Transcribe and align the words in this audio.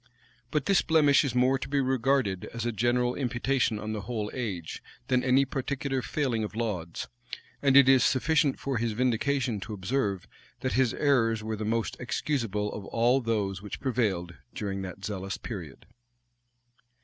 But 0.49 0.65
this 0.65 0.81
blemish 0.81 1.23
is 1.23 1.35
more 1.35 1.59
to 1.59 1.69
be 1.69 1.79
regarded 1.79 2.45
as 2.45 2.65
a 2.65 2.71
general 2.71 3.13
imputation 3.13 3.77
on 3.77 3.93
the 3.93 4.01
whole 4.01 4.31
age, 4.33 4.81
than 5.09 5.23
any 5.23 5.45
particular 5.45 6.01
failing 6.01 6.43
of 6.43 6.55
Laud's; 6.55 7.07
and 7.61 7.77
it 7.77 7.87
is 7.87 8.03
sufficient 8.03 8.57
for 8.59 8.79
his 8.79 8.93
vindication 8.93 9.59
to 9.59 9.75
observe, 9.75 10.27
that 10.61 10.73
his 10.73 10.95
errors 10.95 11.43
were 11.43 11.55
the 11.55 11.65
most 11.65 11.97
excusable 11.99 12.73
of 12.73 12.83
all 12.85 13.21
those 13.21 13.61
which 13.61 13.79
prevailed 13.79 14.33
during 14.55 14.81
that 14.81 15.05
zealous 15.05 15.37
period. 15.37 15.85